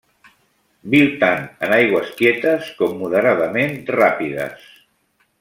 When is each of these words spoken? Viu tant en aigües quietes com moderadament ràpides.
Viu 0.93 1.11
tant 1.23 1.45
en 1.67 1.73
aigües 1.75 2.09
quietes 2.21 2.73
com 2.81 2.97
moderadament 3.03 3.79
ràpides. 4.01 4.67